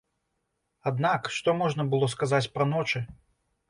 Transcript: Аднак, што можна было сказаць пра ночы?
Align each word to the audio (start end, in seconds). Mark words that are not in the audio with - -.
Аднак, 0.93 1.31
што 1.37 1.57
можна 1.61 1.87
было 1.95 2.13
сказаць 2.17 2.45
пра 2.59 2.73
ночы? 2.77 3.09